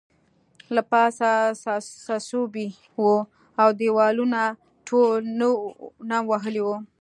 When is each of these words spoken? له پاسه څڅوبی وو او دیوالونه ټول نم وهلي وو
له 0.75 0.81
پاسه 0.91 1.31
څڅوبی 2.03 2.67
وو 3.01 3.13
او 3.61 3.69
دیوالونه 3.79 4.41
ټول 4.87 5.15
نم 6.09 6.23
وهلي 6.31 6.61
وو 6.65 6.77